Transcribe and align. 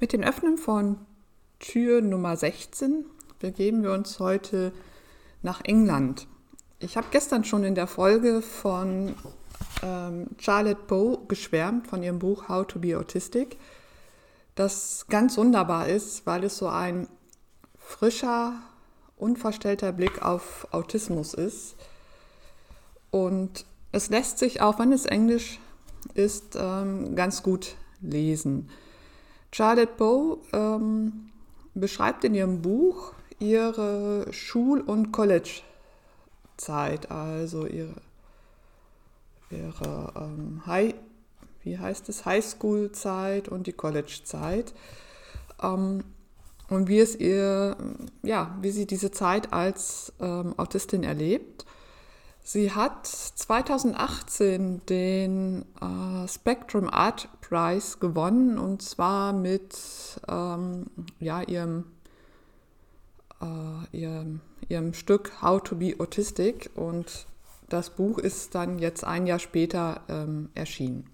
Mit 0.00 0.14
dem 0.14 0.22
Öffnen 0.22 0.56
von 0.56 0.96
Tür 1.58 2.00
Nummer 2.00 2.34
16 2.34 3.04
begeben 3.38 3.82
wir 3.82 3.92
uns 3.92 4.18
heute 4.18 4.72
nach 5.42 5.60
England. 5.62 6.26
Ich 6.78 6.96
habe 6.96 7.08
gestern 7.10 7.44
schon 7.44 7.64
in 7.64 7.74
der 7.74 7.86
Folge 7.86 8.40
von 8.40 9.14
ähm, 9.82 10.28
Charlotte 10.38 10.80
Bow 10.86 11.26
geschwärmt, 11.28 11.86
von 11.86 12.02
ihrem 12.02 12.18
Buch 12.18 12.48
How 12.48 12.66
to 12.66 12.78
be 12.78 12.96
Autistic, 12.96 13.58
das 14.54 15.04
ganz 15.10 15.36
wunderbar 15.36 15.86
ist, 15.86 16.24
weil 16.24 16.44
es 16.44 16.56
so 16.56 16.68
ein 16.68 17.06
frischer, 17.76 18.54
unverstellter 19.18 19.92
Blick 19.92 20.22
auf 20.22 20.66
Autismus 20.70 21.34
ist. 21.34 21.76
Und 23.10 23.66
es 23.92 24.08
lässt 24.08 24.38
sich, 24.38 24.62
auch 24.62 24.78
wenn 24.78 24.92
es 24.92 25.04
Englisch 25.04 25.60
ist, 26.14 26.56
ähm, 26.58 27.14
ganz 27.16 27.42
gut 27.42 27.76
lesen. 28.00 28.70
Charlotte 29.52 29.92
Bow 29.96 30.42
ähm, 30.52 31.30
beschreibt 31.74 32.24
in 32.24 32.34
ihrem 32.34 32.62
Buch 32.62 33.12
ihre 33.38 34.26
Schul- 34.32 34.80
und 34.80 35.12
College-Zeit, 35.12 37.10
also 37.10 37.66
ihre, 37.66 37.94
ihre 39.50 40.12
ähm, 40.16 40.62
High, 40.66 40.94
wie 41.62 41.78
heißt 41.78 42.08
es, 42.08 42.24
Highschool-Zeit 42.24 43.48
und 43.48 43.66
die 43.66 43.72
College-Zeit. 43.72 44.72
Ähm, 45.62 46.04
und 46.68 46.88
wie 46.88 47.00
es 47.00 47.16
ihr, 47.16 47.76
ja, 48.22 48.56
wie 48.60 48.70
sie 48.70 48.86
diese 48.86 49.10
Zeit 49.10 49.52
als 49.52 50.12
ähm, 50.20 50.54
Autistin 50.56 51.02
erlebt. 51.02 51.66
Sie 52.42 52.72
hat 52.72 53.06
2018 53.06 54.84
den 54.86 55.64
äh, 55.80 56.26
Spectrum 56.26 56.88
Art 56.88 57.28
Prize 57.40 57.98
gewonnen 57.98 58.58
und 58.58 58.82
zwar 58.82 59.32
mit 59.32 59.76
ähm, 60.28 60.86
ja, 61.20 61.42
ihrem, 61.42 61.84
äh, 63.40 63.96
ihrem, 63.96 64.40
ihrem 64.68 64.94
Stück 64.94 65.42
How 65.42 65.62
to 65.62 65.76
be 65.76 65.94
Autistic 65.98 66.70
und 66.74 67.26
das 67.68 67.90
Buch 67.90 68.18
ist 68.18 68.54
dann 68.54 68.78
jetzt 68.78 69.04
ein 69.04 69.26
Jahr 69.26 69.38
später 69.38 70.00
ähm, 70.08 70.48
erschienen. 70.54 71.08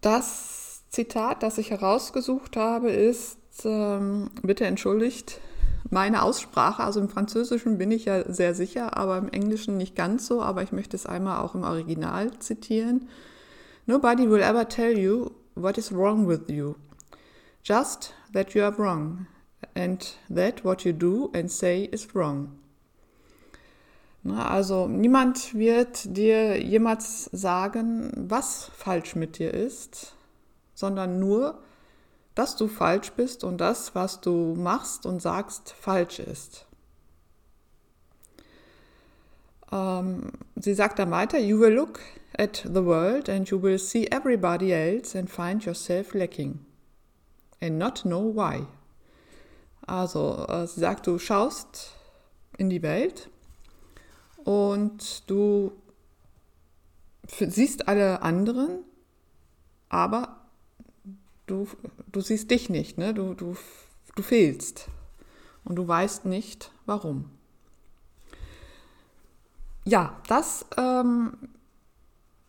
Das 0.00 0.82
Zitat, 0.88 1.42
das 1.42 1.58
ich 1.58 1.70
herausgesucht 1.70 2.56
habe, 2.56 2.90
ist, 2.90 3.38
ähm, 3.64 4.30
bitte 4.42 4.64
entschuldigt 4.64 5.40
meine 5.90 6.22
Aussprache, 6.22 6.82
also 6.82 7.00
im 7.00 7.08
Französischen 7.08 7.78
bin 7.78 7.90
ich 7.90 8.04
ja 8.04 8.30
sehr 8.32 8.54
sicher, 8.54 8.96
aber 8.96 9.18
im 9.18 9.28
Englischen 9.28 9.76
nicht 9.76 9.96
ganz 9.96 10.26
so, 10.26 10.42
aber 10.42 10.62
ich 10.62 10.72
möchte 10.72 10.96
es 10.96 11.06
einmal 11.06 11.40
auch 11.40 11.54
im 11.54 11.64
Original 11.64 12.30
zitieren. 12.38 13.08
Nobody 13.86 14.30
will 14.30 14.40
ever 14.42 14.68
tell 14.68 14.96
you 14.96 15.32
what 15.54 15.76
is 15.78 15.92
wrong 15.92 16.28
with 16.28 16.48
you. 16.48 16.76
Just 17.64 18.14
that 18.32 18.54
you 18.54 18.62
are 18.62 18.76
wrong 18.78 19.26
and 19.74 20.16
that 20.28 20.64
what 20.64 20.84
you 20.84 20.92
do 20.92 21.30
and 21.34 21.50
say 21.50 21.84
is 21.84 22.14
wrong. 22.14 22.52
Na, 24.24 24.48
also 24.48 24.86
niemand 24.86 25.54
wird 25.54 26.16
dir 26.16 26.62
jemals 26.62 27.24
sagen, 27.32 28.12
was 28.16 28.70
falsch 28.76 29.16
mit 29.16 29.38
dir 29.38 29.52
ist, 29.52 30.14
sondern 30.74 31.18
nur, 31.18 31.58
dass 32.34 32.56
du 32.56 32.68
falsch 32.68 33.12
bist 33.12 33.44
und 33.44 33.58
das, 33.58 33.94
was 33.94 34.20
du 34.20 34.54
machst 34.56 35.06
und 35.06 35.20
sagst, 35.20 35.72
falsch 35.72 36.18
ist. 36.18 36.66
Ähm, 39.70 40.32
sie 40.56 40.74
sagt 40.74 40.98
dann 40.98 41.10
weiter, 41.10 41.38
You 41.38 41.60
will 41.60 41.72
look 41.72 42.00
at 42.38 42.62
the 42.64 42.84
world 42.84 43.28
and 43.28 43.48
you 43.48 43.60
will 43.60 43.78
see 43.78 44.06
everybody 44.06 44.72
else 44.72 45.18
and 45.18 45.28
find 45.28 45.64
yourself 45.64 46.14
lacking 46.14 46.60
and 47.60 47.78
not 47.78 48.02
know 48.02 48.34
why. 48.34 48.66
Also 49.86 50.46
äh, 50.48 50.66
sie 50.66 50.80
sagt, 50.80 51.06
du 51.06 51.18
schaust 51.18 51.92
in 52.56 52.70
die 52.70 52.82
Welt 52.82 53.28
und 54.44 55.28
du 55.28 55.72
siehst 57.26 57.88
alle 57.88 58.22
anderen, 58.22 58.84
aber 59.88 60.41
du, 61.46 61.68
du 62.10 62.20
siehst 62.20 62.50
dich 62.50 62.68
nicht, 62.68 62.98
ne? 62.98 63.14
du, 63.14 63.34
du, 63.34 63.56
du 64.14 64.22
fehlst 64.22 64.88
und 65.64 65.76
du 65.76 65.86
weißt 65.86 66.24
nicht, 66.24 66.72
warum. 66.86 67.30
Ja, 69.84 70.20
das, 70.28 70.64
ähm, 70.76 71.36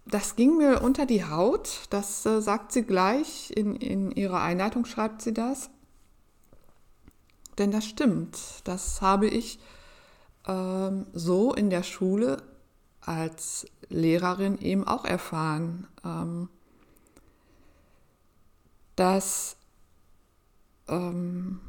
das 0.06 0.36
ging 0.36 0.58
mir 0.58 0.81
unter 0.81 1.06
die 1.06 1.26
Haut, 1.26 1.88
das 1.90 2.26
äh, 2.26 2.42
sagt 2.42 2.72
sie 2.72 2.84
gleich, 2.84 3.52
in, 3.56 3.76
in 3.76 4.12
ihrer 4.12 4.42
Einleitung 4.42 4.86
schreibt 4.86 5.22
sie 5.22 5.34
das. 5.34 5.70
Denn 7.58 7.72
das 7.72 7.86
stimmt, 7.86 8.38
das 8.64 9.02
habe 9.02 9.28
ich 9.28 9.60
ähm, 10.48 11.06
so 11.14 11.54
in 11.54 11.70
der 11.70 11.84
Schule 11.84 12.42
als 13.02 13.66
Lehrerin 13.90 14.60
eben 14.60 14.88
auch 14.88 15.06
erfahren. 15.06 15.88
Ähm, 16.04 16.50
dass 18.96 19.58
ähm, 20.88 21.59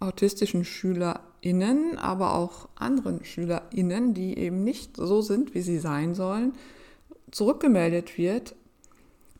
autistischen 0.00 0.64
SchülerInnen, 0.64 1.98
aber 1.98 2.34
auch 2.34 2.68
anderen 2.76 3.24
SchülerInnen, 3.24 4.14
die 4.14 4.38
eben 4.38 4.64
nicht 4.64 4.96
so 4.96 5.20
sind, 5.20 5.54
wie 5.54 5.62
sie 5.62 5.78
sein 5.78 6.14
sollen, 6.14 6.54
zurückgemeldet 7.30 8.16
wird, 8.18 8.54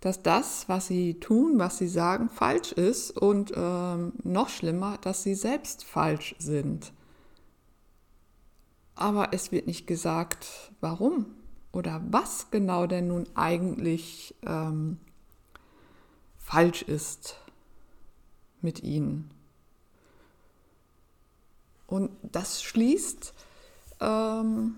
dass 0.01 0.23
das, 0.23 0.69
was 0.69 0.87
sie 0.87 1.15
tun, 1.15 1.59
was 1.59 1.79
sie 1.79 1.89
sagen, 1.89 2.29
falsch 2.29 2.73
ist 2.73 3.11
und 3.11 3.53
ähm, 3.55 4.13
noch 4.23 4.49
schlimmer, 4.49 4.99
dass 5.01 5.23
sie 5.23 5.35
selbst 5.35 5.85
falsch 5.85 6.37
sind. 6.39 6.93
Aber 8.95 9.29
es 9.33 9.53
wird 9.53 9.67
nicht 9.67 9.87
gesagt, 9.87 10.73
warum 10.81 11.27
oder 11.73 12.03
was 12.11 12.51
genau 12.51 12.87
denn 12.87 13.09
nun 13.09 13.27
eigentlich 13.35 14.35
ähm, 14.47 14.99
falsch 16.49 16.81
ist 16.81 17.37
mit 18.63 18.83
ihnen. 18.83 19.31
Und 21.87 22.11
das 22.23 22.63
schließt 22.63 23.35
ähm, 24.01 24.77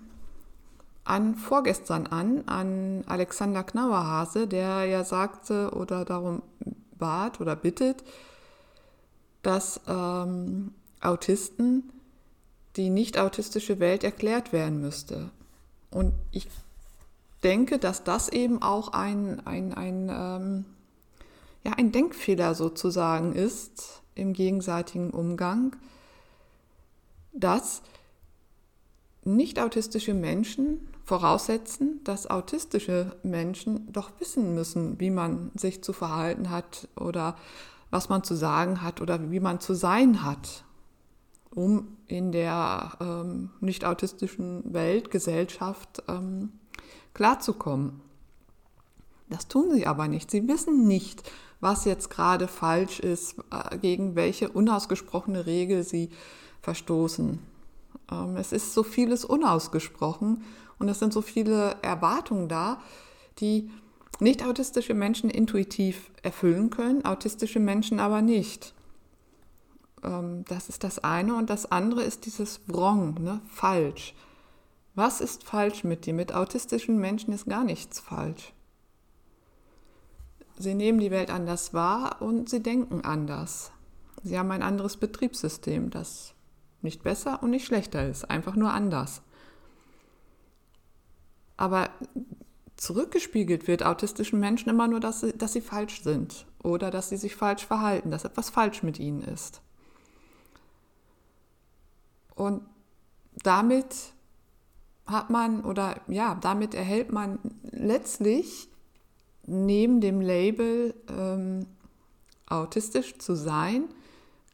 an 1.05 1.37
vorgestern 1.37 2.09
an, 2.09 2.43
an 2.47 3.05
Alexander 3.07 3.63
Knauerhase, 3.63 4.49
der 4.49 4.85
ja 4.87 5.05
sagte 5.05 5.71
oder 5.71 6.05
darum 6.05 6.43
bat 6.99 7.41
oder 7.41 7.55
bittet, 7.55 8.03
dass 9.43 9.81
ähm, 9.87 10.75
Autisten 11.01 11.93
die 12.77 12.91
nicht 12.91 13.17
autistische 13.17 13.79
Welt 13.79 14.03
erklärt 14.03 14.53
werden 14.53 14.81
müsste. 14.81 15.31
Und 15.91 16.15
ich 16.33 16.49
denke, 17.45 17.79
dass 17.79 18.03
das 18.03 18.29
eben 18.29 18.61
auch 18.61 18.93
ein, 18.93 19.45
ein, 19.47 19.73
ein 19.75 20.09
ähm, 20.09 20.65
ja, 21.65 21.73
ein 21.73 21.93
Denkfehler 21.93 22.55
sozusagen 22.55 23.35
ist 23.35 24.03
im 24.15 24.33
gegenseitigen 24.33 25.11
Umgang, 25.11 25.77
dass 27.33 27.83
nicht 29.25 29.61
autistische 29.61 30.15
Menschen 30.15 30.89
voraussetzen, 31.05 32.03
dass 32.05 32.29
autistische 32.29 33.17
Menschen 33.23 33.93
doch 33.93 34.11
wissen 34.19 34.55
müssen, 34.55 34.99
wie 35.01 35.11
man 35.11 35.51
sich 35.55 35.83
zu 35.83 35.93
verhalten 35.93 36.51
hat 36.51 36.89
oder 36.97 37.37
was 37.91 38.09
man 38.09 38.23
zu 38.23 38.35
sagen 38.35 38.83
hat 38.83 39.01
oder 39.01 39.31
wie 39.31 39.41
man 39.41 39.61
zu 39.61 39.75
sein 39.75 40.23
hat, 40.23 40.65
um 41.55 41.97
in 42.07 42.33
der 42.33 42.93
ähm, 43.01 43.51
nicht 43.61 43.85
autistischen 43.85 44.73
Welt, 44.73 45.11
Gesellschaft 45.11 46.03
ähm, 46.09 46.53
klarzukommen. 47.13 48.01
Das 49.29 49.49
tun 49.49 49.73
sie 49.73 49.87
aber 49.87 50.09
nicht. 50.09 50.31
Sie 50.31 50.47
wissen 50.49 50.87
nicht, 50.87 51.23
was 51.61 51.85
jetzt 51.85 52.11
gerade 52.11 52.49
falsch 52.49 53.01
ist, 53.01 53.37
äh, 53.51 53.79
gegen 53.79 54.17
welche 54.17 54.49
unausgesprochene 54.49 55.47
Regel 55.47 55.83
sie 55.83 56.11
verstoßen. 56.63 57.39
Ähm, 58.11 58.37
es 58.37 58.53
ist 58.53 58.75
so 58.75 58.83
vieles 58.83 59.25
unausgesprochen 59.25 60.43
und 60.79 60.89
es 60.89 60.99
sind 60.99 61.13
so 61.13 61.23
viele 61.23 61.77
Erwartungen 61.83 62.49
da, 62.49 62.81
die 63.39 63.71
nicht 64.19 64.45
autistische 64.45 64.95
Menschen 64.95 65.31
intuitiv 65.31 66.11
erfüllen 66.23 66.71
können, 66.71 67.05
autistische 67.05 67.61
Menschen 67.61 68.01
aber 68.01 68.23
nicht. 68.23 68.75
Ähm, 70.03 70.45
das 70.49 70.69
ist 70.69 70.85
das 70.85 70.99
eine 70.99 71.37
und 71.37 71.51
das 71.51 71.71
andere 71.71 72.03
ist 72.03 72.27
dieses 72.27 72.61
wrong, 72.67 73.23
ne? 73.23 73.41
falsch. 73.47 74.15
Was 74.95 75.21
ist 75.21 75.45
falsch 75.45 75.85
mit 75.85 76.05
dir? 76.05 76.15
Mit 76.15 76.35
autistischen 76.35 76.99
Menschen 76.99 77.33
ist 77.33 77.47
gar 77.47 77.65
nichts 77.65 78.01
falsch. 78.01 78.53
Sie 80.61 80.75
nehmen 80.75 80.99
die 80.99 81.11
Welt 81.11 81.31
anders 81.31 81.73
wahr 81.73 82.21
und 82.21 82.51
sie 82.51 82.63
denken 82.63 83.01
anders. 83.01 83.73
Sie 84.23 84.39
haben 84.39 84.51
ein 84.51 84.63
anderes 84.63 84.99
Betriebssystem, 84.99 85.89
das 85.89 86.35
nicht 86.83 87.03
besser 87.03 87.43
und 87.43 87.49
nicht 87.49 87.65
schlechter 87.65 88.07
ist, 88.07 88.31
einfach 88.31 88.57
nur 88.57 88.71
anders. 88.71 89.23
Aber 91.57 91.89
zurückgespiegelt 92.77 93.69
wird 93.69 93.83
autistischen 93.83 94.39
Menschen 94.39 94.69
immer 94.69 94.87
nur, 94.87 95.01
dass 95.01 95.21
sie, 95.21 95.33
dass 95.33 95.55
sie 95.55 95.63
falsch 95.63 96.03
sind 96.03 96.45
oder 96.63 96.91
dass 96.91 97.09
sie 97.09 97.17
sich 97.17 97.37
falsch 97.37 97.65
verhalten, 97.65 98.11
dass 98.11 98.27
etwas 98.27 98.51
falsch 98.51 98.83
mit 98.83 98.99
ihnen 98.99 99.23
ist. 99.23 99.63
Und 102.35 102.67
damit 103.43 104.13
hat 105.07 105.31
man 105.31 105.65
oder 105.65 106.03
ja, 106.07 106.35
damit 106.35 106.75
erhält 106.75 107.13
man 107.13 107.39
letztlich 107.63 108.70
neben 109.51 110.01
dem 110.01 110.21
Label 110.21 110.95
ähm, 111.09 111.67
autistisch 112.47 113.19
zu 113.19 113.35
sein, 113.35 113.85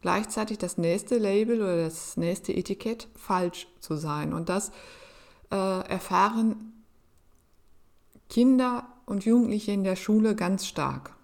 gleichzeitig 0.01 0.59
das 0.59 0.79
nächste 0.79 1.19
Label 1.19 1.61
oder 1.61 1.77
das 1.77 2.17
nächste 2.17 2.55
Etikett 2.55 3.09
falsch 3.15 3.69
zu 3.81 3.97
sein. 3.97 4.33
Und 4.33 4.49
das 4.49 4.71
äh, 5.51 5.57
erfahren 5.89 6.73
Kinder 8.31 8.87
und 9.05 9.25
Jugendliche 9.25 9.73
in 9.73 9.85
der 9.85 9.97
Schule 9.97 10.35
ganz 10.35 10.67
stark. 10.67 11.15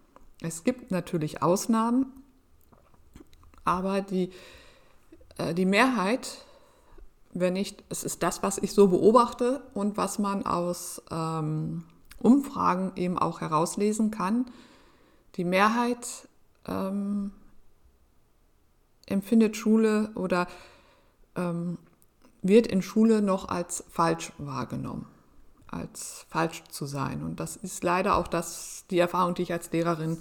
Es 0.42 0.64
gibt 0.64 0.90
natürlich 0.90 1.42
Ausnahmen, 1.42 2.06
aber 3.64 4.02
die, 4.02 4.30
äh, 5.38 5.54
die 5.54 5.66
Mehrheit, 5.66 6.44
wenn 7.32 7.54
nicht, 7.54 7.82
es 7.88 8.04
ist 8.04 8.22
das, 8.22 8.42
was 8.42 8.58
ich 8.58 8.72
so 8.72 8.88
beobachte 8.88 9.62
und 9.72 9.96
was 9.96 10.19
man 10.19 10.44
aus 10.44 11.02
ähm, 11.10 11.84
Umfragen 12.22 12.92
eben 12.96 13.19
auch 13.19 13.40
herauslesen 13.40 14.10
kann, 14.10 14.46
die 15.36 15.44
Mehrheit 15.44 16.28
ähm, 16.66 17.32
empfindet 19.06 19.56
Schule 19.56 20.10
oder 20.14 20.46
ähm, 21.36 21.78
wird 22.42 22.66
in 22.66 22.82
Schule 22.82 23.22
noch 23.22 23.48
als 23.48 23.84
falsch 23.90 24.32
wahrgenommen, 24.38 25.06
als 25.69 26.26
falsch 26.28 26.64
zu 26.70 26.86
sein. 26.86 27.22
Und 27.22 27.40
das 27.40 27.56
ist 27.56 27.82
leider 27.82 28.16
auch 28.16 28.28
das, 28.28 28.84
die 28.90 28.98
Erfahrung, 28.98 29.34
die 29.34 29.42
ich 29.42 29.52
als 29.52 29.72
Lehrerin 29.72 30.19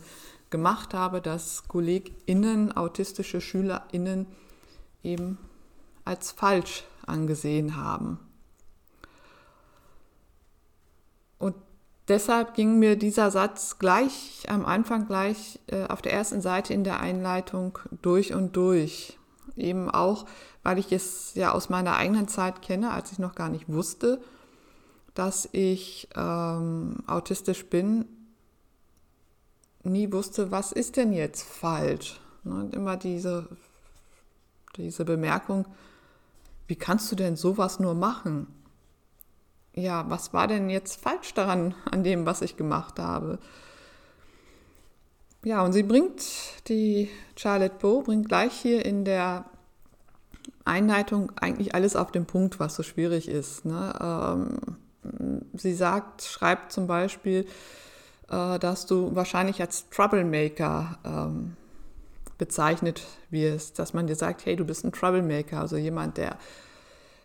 gemacht 0.50 0.94
habe, 0.94 1.22
dass 1.22 1.68
KollegInnen, 1.68 2.76
autistische 2.76 3.42
SchülerInnen 3.42 4.28
eben 5.04 5.38
als 6.06 6.32
falsch 6.32 6.84
angesehen 7.06 7.76
haben. 7.76 8.20
Und 11.40 11.56
deshalb 12.08 12.54
ging 12.54 12.80
mir 12.80 12.96
dieser 12.96 13.32
Satz 13.32 13.80
gleich 13.80 14.46
am 14.48 14.66
Anfang, 14.66 15.08
gleich 15.08 15.60
äh, 15.68 15.86
auf 15.86 16.02
der 16.02 16.14
ersten 16.14 16.42
Seite 16.42 16.74
in 16.74 16.84
der 16.84 17.00
Einleitung 17.00 17.80
durch 18.02 18.34
und 18.34 18.56
durch. 18.56 19.18
Eben 19.56 19.90
auch, 19.90 20.26
weil 20.64 20.80
ich 20.80 20.92
es 20.92 21.34
ja 21.36 21.52
aus 21.52 21.70
meiner 21.70 21.96
eigenen 21.96 22.28
Zeit 22.28 22.62
kenne, 22.62 22.92
als 22.92 23.12
ich 23.12 23.20
noch 23.20 23.36
gar 23.36 23.50
nicht 23.50 23.68
wusste, 23.70 24.22
dass 25.14 25.50
ich 25.52 26.08
ähm, 26.16 26.98
autistisch 27.08 27.66
bin, 27.66 28.06
nie 29.84 30.12
wusste, 30.12 30.52
was 30.52 30.72
ist 30.72 30.98
denn 30.98 31.12
jetzt 31.14 31.44
falsch. 31.44 32.20
Ne? 32.44 32.56
Und 32.56 32.74
immer 32.74 32.98
diese, 32.98 33.48
diese 34.78 35.06
Bemerkung, 35.06 35.66
wie 36.68 36.76
kannst 36.76 37.12
du 37.12 37.16
denn 37.16 37.36
sowas 37.36 37.80
nur 37.80 37.94
machen? 37.94 38.48
Ja, 39.74 40.10
was 40.10 40.34
war 40.34 40.48
denn 40.48 40.70
jetzt 40.70 41.02
falsch 41.02 41.34
daran, 41.34 41.76
an 41.90 42.04
dem, 42.04 42.26
was 42.26 42.42
ich 42.42 42.58
gemacht 42.58 43.00
habe? 43.00 43.40
Ja, 45.44 45.64
und 45.64 45.74
sie 45.74 45.84
bringt, 45.84 46.24
die 46.68 47.10
Charlotte 47.36 47.76
Bow 47.80 48.04
bringt 48.04 48.28
gleich 48.28 48.54
hier 48.54 48.86
in 48.86 49.06
der 49.06 49.46
Einleitung 50.66 51.32
eigentlich 51.38 51.74
alles 51.74 51.96
auf 51.96 52.12
den 52.12 52.26
Punkt, 52.26 52.60
was 52.60 52.76
so 52.76 52.84
schwierig 52.84 53.28
ist. 53.28 53.66
Ne? 53.66 53.94
Ähm, 54.00 54.60
sie 55.54 55.74
sagt, 55.74 56.24
schreibt 56.24 56.72
zum 56.72 56.86
Beispiel, 56.86 57.48
äh, 58.30 58.60
dass 58.60 58.86
du 58.86 59.16
wahrscheinlich 59.16 59.62
als 59.62 59.90
Troublemaker 59.90 61.00
ähm, 61.04 61.56
bezeichnet 62.38 63.08
wirst, 63.30 63.80
dass 63.80 63.94
man 63.94 64.08
dir 64.08 64.16
sagt, 64.16 64.46
hey, 64.46 64.56
du 64.56 64.66
bist 64.66 64.84
ein 64.84 64.92
Troublemaker, 64.92 65.60
also 65.60 65.78
jemand, 65.78 66.18
der 66.18 66.38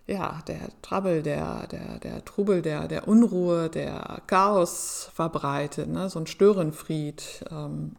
ja, 0.07 0.41
der 0.47 0.71
Trouble, 0.83 1.23
der, 1.23 1.67
der, 1.67 1.99
der 1.99 2.25
Trubel, 2.25 2.63
der, 2.63 2.87
der 2.87 3.09
Unruhe, 3.09 3.69
der 3.69 4.23
Chaos 4.27 5.11
verbreitet, 5.13 5.89
ne? 5.89 6.09
so 6.09 6.21
ein 6.21 6.27
Störenfried. 6.27 7.45
Ähm, 7.51 7.97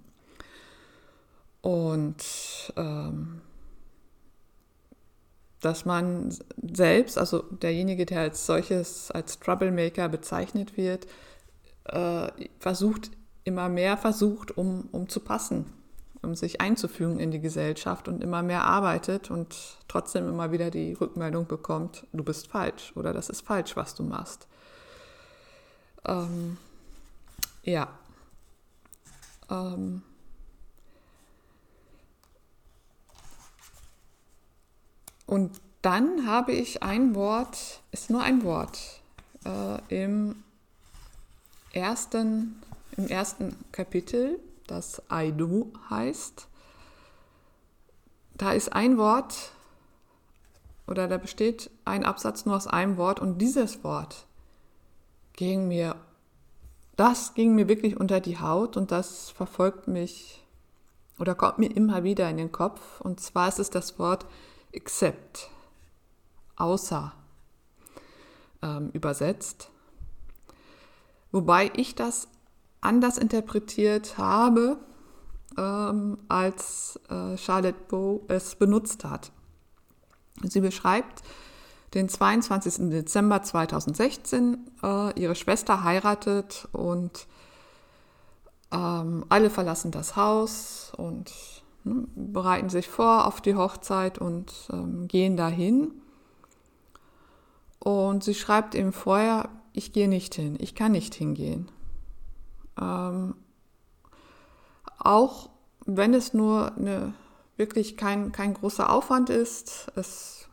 und 1.62 2.24
ähm, 2.78 3.42
dass 5.60 5.86
man 5.86 6.34
selbst, 6.62 7.18
also 7.18 7.40
derjenige, 7.40 8.06
der 8.06 8.22
als 8.22 8.46
solches, 8.46 9.12
als 9.12 9.40
Troublemaker 9.40 10.08
bezeichnet 10.08 10.78
wird, 10.78 11.08
äh, 11.86 12.28
versucht, 12.60 13.12
immer 13.44 13.68
mehr 13.68 13.98
versucht, 13.98 14.58
um, 14.58 14.88
um 14.92 15.10
zu 15.10 15.20
passen, 15.20 15.74
sich 16.34 16.62
einzufügen 16.62 17.20
in 17.20 17.32
die 17.32 17.40
Gesellschaft 17.40 18.08
und 18.08 18.24
immer 18.24 18.44
mehr 18.44 18.64
arbeitet 18.64 19.32
und 19.32 19.78
trotzdem 19.88 20.28
immer 20.28 20.52
wieder 20.52 20.70
die 20.72 20.94
Rückmeldung 20.94 21.48
bekommt, 21.48 22.06
du 22.12 22.24
bist 22.24 22.48
falsch 22.48 22.92
oder 22.96 23.14
das 23.14 23.30
ist 23.30 23.42
falsch, 23.42 23.76
was 23.76 23.96
du 23.96 24.04
machst. 24.04 24.48
Ähm, 26.06 26.58
ja. 27.64 27.88
Ähm, 29.50 30.02
Und 35.28 35.60
dann 35.82 36.26
habe 36.26 36.54
ich 36.54 36.82
ein 36.82 37.14
Wort, 37.14 37.82
ist 37.92 38.10
nur 38.10 38.24
ein 38.24 38.44
Wort, 38.44 39.02
äh, 39.46 40.04
im, 40.04 40.42
ersten, 41.74 42.62
im 42.96 43.08
ersten 43.08 43.56
Kapitel, 43.74 44.40
das 44.68 45.02
I 45.12 45.32
do 45.32 45.72
heißt. 45.90 46.48
Da 48.36 48.52
ist 48.52 48.74
ein 48.74 48.98
Wort 48.98 49.52
oder 50.86 51.08
da 51.08 51.18
besteht 51.18 51.72
ein 51.86 52.06
Absatz 52.06 52.46
nur 52.46 52.56
aus 52.56 52.68
einem 52.68 52.98
Wort 52.98 53.20
und 53.20 53.40
dieses 53.40 53.84
Wort 53.84 54.26
ging 55.34 55.68
mir, 55.68 55.96
das 56.96 57.34
ging 57.34 57.56
mir 57.56 57.68
wirklich 57.68 58.00
unter 58.00 58.20
die 58.20 58.40
Haut 58.40 58.78
und 58.78 58.92
das 58.92 59.30
verfolgt 59.32 59.88
mich 59.88 60.44
oder 61.20 61.36
kommt 61.36 61.58
mir 61.60 61.76
immer 61.76 62.04
wieder 62.04 62.30
in 62.30 62.38
den 62.38 62.52
Kopf. 62.52 63.02
Und 63.02 63.20
zwar 63.20 63.48
ist 63.48 63.60
es 63.60 63.70
das 63.70 63.98
Wort 64.00 64.26
except, 64.72 65.50
außer 66.56 67.14
ähm, 68.62 68.90
übersetzt. 68.94 69.70
Wobei 71.32 71.72
ich 71.76 71.96
das 71.96 72.28
anders 72.82 73.18
interpretiert 73.18 74.18
habe, 74.18 74.78
ähm, 75.58 76.18
als 76.28 77.00
äh, 77.10 77.38
Charlotte 77.38 77.80
Bow 77.88 78.24
es 78.28 78.56
benutzt 78.56 79.04
hat. 79.04 79.32
Sie 80.44 80.62
beschreibt 80.62 81.24
den 81.94 82.10
22. 82.10 82.90
Dezember 82.90 83.42
2016. 83.42 84.58
Äh, 84.84 85.20
ihre 85.20 85.36
Schwester 85.36 85.84
heiratet 85.84 86.68
und 86.74 87.28
ähm, 88.72 89.26
alle 89.30 89.50
verlassen 89.50 89.92
das 89.92 90.16
Haus 90.16 90.92
und 90.98 91.32
Ne, 91.88 92.08
bereiten 92.16 92.70
sich 92.70 92.88
vor 92.88 93.28
auf 93.28 93.42
die 93.42 93.56
Hochzeit 93.56 94.18
und 94.18 94.52
ähm, 94.72 95.08
gehen 95.08 95.38
dahin. 95.38 95.92
Und 97.80 98.24
sie 98.24 98.34
schreibt 98.34 98.76
ihm 98.76 98.92
vorher, 98.92 99.50
ich 99.74 99.94
gehe 99.94 100.10
nicht 100.10 100.36
hin, 100.36 100.58
ich 100.60 100.76
kann 100.76 100.92
nicht 100.92 101.16
hingehen. 101.16 101.70
Ähm, 102.80 103.36
auch 104.98 105.50
wenn 105.86 106.14
es 106.14 106.34
nur 106.34 106.76
eine, 106.76 107.14
wirklich 107.56 107.98
kein, 107.98 108.32
kein 108.32 108.54
großer 108.54 108.92
Aufwand 108.92 109.30
ist, 109.30 109.88
es 109.96 110.48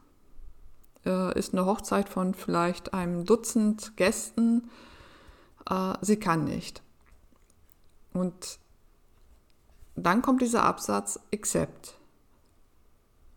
äh, 1.04 1.38
ist 1.38 1.52
eine 1.52 1.66
Hochzeit 1.66 2.08
von 2.08 2.34
vielleicht 2.34 2.94
einem 2.94 3.24
Dutzend 3.24 3.96
Gästen, 3.96 4.70
äh, 5.68 5.94
sie 6.00 6.16
kann 6.16 6.44
nicht. 6.44 6.82
Und 8.12 8.58
dann 9.96 10.22
kommt 10.22 10.40
dieser 10.42 10.64
Absatz 10.64 11.20
except. 11.30 11.94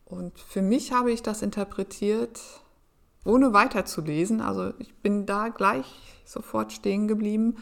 Und 0.06 0.39
für 0.39 0.62
mich 0.62 0.91
habe 0.91 1.12
ich 1.12 1.22
das 1.22 1.41
interpretiert, 1.41 2.39
ohne 3.25 3.53
weiterzulesen. 3.53 4.39
Also 4.39 4.74
ich 4.79 4.96
bin 4.96 5.25
da 5.25 5.50
gleich 5.50 6.22
sofort 6.25 6.72
stehen 6.72 7.08
geblieben, 7.08 7.58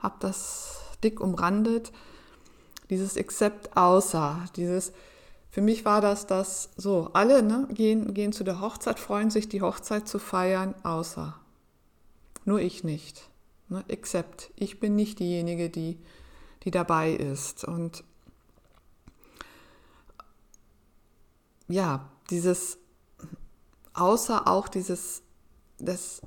habe 0.00 0.16
das 0.20 0.80
dick 1.02 1.20
umrandet. 1.20 1.92
Dieses 2.88 3.16
except 3.16 3.76
außer, 3.76 4.44
dieses, 4.56 4.92
für 5.50 5.60
mich 5.60 5.84
war 5.84 6.00
das 6.00 6.26
das 6.26 6.70
so, 6.76 7.10
alle 7.12 7.42
ne, 7.42 7.68
gehen, 7.72 8.14
gehen 8.14 8.32
zu 8.32 8.44
der 8.44 8.60
Hochzeit, 8.60 8.98
freuen 8.98 9.30
sich, 9.30 9.48
die 9.48 9.62
Hochzeit 9.62 10.08
zu 10.08 10.18
feiern, 10.18 10.74
außer. 10.82 11.38
Nur 12.44 12.60
ich 12.60 12.84
nicht. 12.84 13.28
Ne, 13.68 13.84
except. 13.88 14.50
Ich 14.56 14.80
bin 14.80 14.96
nicht 14.96 15.20
diejenige, 15.20 15.70
die, 15.70 15.98
die 16.64 16.70
dabei 16.70 17.12
ist. 17.12 17.64
Und 17.64 18.02
ja, 21.68 22.08
dieses, 22.30 22.78
außer 23.94 24.48
auch 24.48 24.68
dieses, 24.68 25.22
das 25.78 26.22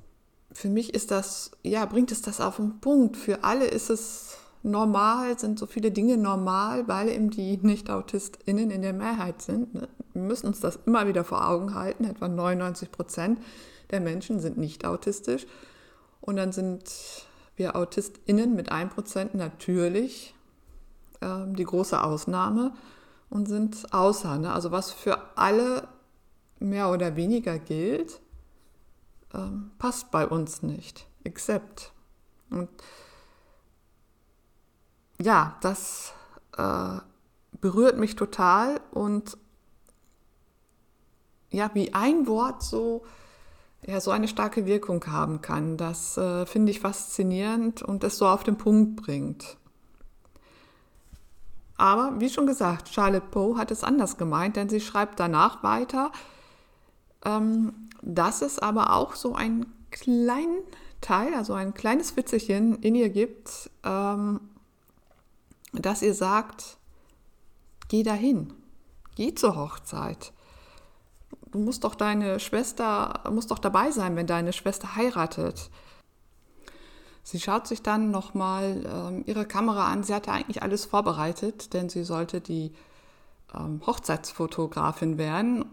für 0.53 0.69
mich 0.69 0.93
ist 0.93 1.12
das, 1.12 1.51
ja, 1.63 1.86
bringt 1.86 2.12
es 2.12 2.22
das 2.22 2.39
auf 2.41 2.57
den 2.57 2.79
Punkt. 2.79 3.17
Für 3.17 3.43
alle 3.43 3.65
ist 3.65 3.89
es 3.89 4.38
normal, 4.63 5.38
sind 5.38 5.60
so 5.60 5.65
viele 5.65 5.91
Dinge 5.91 6.17
normal, 6.17 6.88
weil 6.88 7.10
eben 7.10 7.29
die 7.29 7.57
Nicht-AutistInnen 7.62 8.72
in 8.72 8.81
der 8.81 8.93
Mehrheit 8.93 9.41
sind. 9.41 9.74
Ne? 9.74 9.88
Wir 10.13 10.22
müssen 10.22 10.48
uns 10.48 10.60
das 10.60 10.79
immer 10.86 11.07
wieder 11.07 11.24
vor 11.24 11.48
Augen 11.48 11.75
halten. 11.75 12.05
Etwa 12.05 12.27
99 12.27 12.91
Prozent 12.91 13.39
der 13.91 14.00
Menschen 14.00 14.39
sind 14.39 14.57
nicht 14.57 14.86
autistisch. 14.86 15.45
Und 16.22 16.38
dann 16.38 16.51
sind 16.51 16.89
wir 17.55 17.75
AutistInnen 17.75 18.55
mit 18.55 18.72
1 18.72 18.93
Prozent 18.93 19.36
natürlich 19.36 20.33
äh, 21.22 21.45
die 21.48 21.65
große 21.65 22.01
Ausnahme 22.01 22.74
und 23.29 23.48
sind 23.48 23.93
außer. 23.93 24.38
Ne? 24.38 24.51
Also 24.51 24.72
was 24.72 24.91
für 24.91 25.19
alle 25.36 25.88
mehr 26.60 26.89
oder 26.89 27.15
weniger 27.15 27.60
gilt, 27.60 28.22
ähm, 29.33 29.71
passt 29.77 30.11
bei 30.11 30.27
uns 30.27 30.61
nicht. 30.61 31.07
Except. 31.23 31.91
Und 32.49 32.69
ja, 35.19 35.57
das 35.61 36.13
äh, 36.57 36.97
berührt 37.59 37.97
mich 37.97 38.15
total 38.15 38.81
und 38.91 39.37
ja, 41.49 41.69
wie 41.73 41.93
ein 41.93 42.27
Wort 42.27 42.63
so, 42.63 43.05
ja, 43.85 44.01
so 44.01 44.11
eine 44.11 44.27
starke 44.27 44.65
Wirkung 44.65 45.05
haben 45.07 45.41
kann, 45.41 45.77
das 45.77 46.17
äh, 46.17 46.45
finde 46.45 46.71
ich 46.71 46.79
faszinierend 46.79 47.83
und 47.83 48.03
es 48.03 48.17
so 48.17 48.27
auf 48.27 48.43
den 48.43 48.57
Punkt 48.57 49.01
bringt. 49.01 49.57
Aber 51.77 52.19
wie 52.19 52.29
schon 52.29 52.47
gesagt, 52.47 52.89
Charlotte 52.89 53.27
Poe 53.29 53.57
hat 53.57 53.71
es 53.71 53.83
anders 53.83 54.17
gemeint, 54.17 54.55
denn 54.55 54.69
sie 54.69 54.81
schreibt 54.81 55.19
danach 55.19 55.63
weiter, 55.63 56.11
ähm, 57.25 57.82
dass 58.03 58.41
es 58.41 58.60
aber 58.60 58.93
auch 58.93 59.15
so 59.15 59.33
einen 59.33 59.65
kleinen 59.91 60.60
Teil, 61.01 61.33
also 61.33 61.53
ein 61.53 61.74
kleines 61.74 62.15
Witzelchen 62.15 62.81
in 62.81 62.95
ihr 62.95 63.10
gibt, 63.10 63.69
ähm, 63.83 64.41
dass 65.74 66.01
ihr 66.01 66.13
sagt, 66.13 66.77
geh 67.88 68.03
dahin, 68.03 68.53
geh 69.15 69.33
zur 69.33 69.55
Hochzeit. 69.55 70.31
Du 71.51 71.60
musst 71.60 71.83
doch 71.83 71.95
deine 71.95 72.39
Schwester, 72.39 73.24
musst 73.31 73.51
doch 73.51 73.60
dabei 73.60 73.91
sein, 73.91 74.15
wenn 74.15 74.27
deine 74.27 74.53
Schwester 74.53 74.95
heiratet. 74.95 75.69
Sie 77.24 77.39
schaut 77.39 77.67
sich 77.67 77.81
dann 77.81 78.12
nochmal 78.12 78.83
ähm, 78.86 79.24
ihre 79.27 79.45
Kamera 79.45 79.91
an. 79.91 80.03
Sie 80.03 80.13
hatte 80.13 80.31
eigentlich 80.31 80.62
alles 80.62 80.86
vorbereitet, 80.86 81.74
denn 81.74 81.89
sie 81.89 82.03
sollte 82.03 82.41
die 82.41 82.74
ähm, 83.55 83.81
Hochzeitsfotografin 83.86 85.17
werden. 85.17 85.65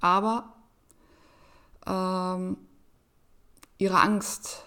Aber 0.00 0.52
ähm, 1.86 2.56
ihre 3.78 4.00
Angst 4.00 4.64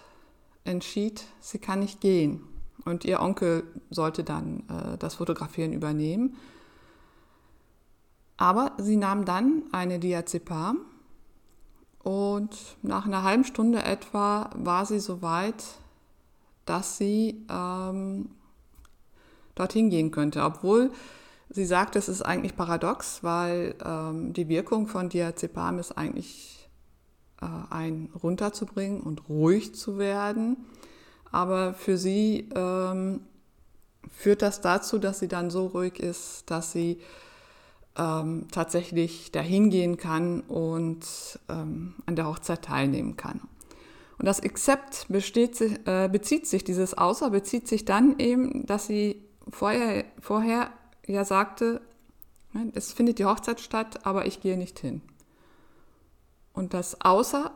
entschied, 0.64 1.24
sie 1.40 1.58
kann 1.58 1.80
nicht 1.80 2.00
gehen. 2.00 2.42
Und 2.84 3.04
ihr 3.04 3.20
Onkel 3.20 3.64
sollte 3.90 4.24
dann 4.24 4.64
äh, 4.68 4.98
das 4.98 5.14
Fotografieren 5.14 5.72
übernehmen. 5.72 6.36
Aber 8.36 8.72
sie 8.78 8.96
nahm 8.96 9.24
dann 9.24 9.62
eine 9.72 9.98
Diazepam 9.98 10.78
und 12.04 12.54
nach 12.82 13.06
einer 13.06 13.22
halben 13.22 13.44
Stunde 13.44 13.82
etwa 13.82 14.50
war 14.54 14.84
sie 14.84 15.00
so 15.00 15.22
weit, 15.22 15.64
dass 16.66 16.98
sie 16.98 17.46
ähm, 17.48 18.28
dorthin 19.54 19.88
gehen 19.88 20.10
könnte. 20.10 20.42
Obwohl 20.42 20.90
sie 21.48 21.64
sagt, 21.64 21.96
es 21.96 22.08
ist 22.08 22.22
eigentlich 22.22 22.56
paradox, 22.56 23.22
weil 23.22 23.74
ähm, 23.84 24.34
die 24.34 24.48
Wirkung 24.48 24.86
von 24.86 25.08
Diazepam 25.08 25.78
ist 25.78 25.92
eigentlich 25.92 26.63
äh, 27.44 27.74
ein 27.74 28.10
runterzubringen 28.22 29.00
und 29.00 29.28
ruhig 29.28 29.74
zu 29.74 29.98
werden. 29.98 30.56
Aber 31.30 31.74
für 31.74 31.98
sie 31.98 32.48
ähm, 32.54 33.20
führt 34.10 34.42
das 34.42 34.60
dazu, 34.60 34.98
dass 34.98 35.18
sie 35.18 35.28
dann 35.28 35.50
so 35.50 35.66
ruhig 35.66 35.98
ist, 35.98 36.50
dass 36.50 36.72
sie 36.72 37.00
ähm, 37.96 38.46
tatsächlich 38.50 39.32
dahin 39.32 39.70
gehen 39.70 39.96
kann 39.96 40.40
und 40.40 41.04
ähm, 41.48 41.94
an 42.06 42.16
der 42.16 42.26
Hochzeit 42.26 42.62
teilnehmen 42.62 43.16
kann. 43.16 43.40
Und 44.18 44.26
das 44.26 44.40
Accept 44.40 45.06
besteht, 45.08 45.60
äh, 45.60 46.08
bezieht 46.10 46.46
sich, 46.46 46.64
dieses 46.64 46.96
Außer 46.96 47.30
bezieht 47.30 47.68
sich 47.68 47.84
dann 47.84 48.18
eben, 48.18 48.64
dass 48.66 48.86
sie 48.86 49.24
vorher, 49.48 50.04
vorher 50.20 50.70
ja 51.06 51.24
sagte, 51.24 51.80
es 52.74 52.92
findet 52.92 53.18
die 53.18 53.24
Hochzeit 53.24 53.60
statt, 53.60 54.06
aber 54.06 54.26
ich 54.26 54.40
gehe 54.40 54.56
nicht 54.56 54.78
hin. 54.78 55.02
Und 56.54 56.72
das 56.72 57.00
Außer 57.02 57.52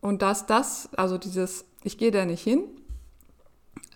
und 0.00 0.22
dass 0.22 0.46
das, 0.46 0.90
also 0.96 1.16
dieses, 1.18 1.64
ich 1.82 1.96
gehe 1.96 2.10
da 2.10 2.24
nicht 2.24 2.42
hin, 2.42 2.64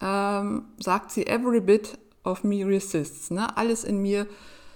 ähm, 0.00 0.64
sagt 0.78 1.10
sie, 1.10 1.26
every 1.26 1.60
bit 1.60 1.98
of 2.24 2.44
me 2.44 2.66
resists. 2.66 3.30
Ne? 3.30 3.56
Alles 3.56 3.84
in 3.84 4.00
mir 4.00 4.26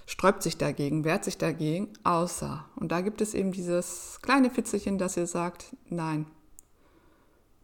sträubt 0.05 0.41
sich 0.41 0.57
dagegen, 0.57 1.03
wehrt 1.03 1.25
sich 1.25 1.37
dagegen, 1.37 1.89
außer. 2.03 2.65
Und 2.75 2.91
da 2.91 3.01
gibt 3.01 3.21
es 3.21 3.33
eben 3.33 3.51
dieses 3.51 4.19
kleine 4.21 4.49
Fitzelchen, 4.49 4.97
das 4.97 5.17
ihr 5.17 5.27
sagt, 5.27 5.75
nein, 5.89 6.25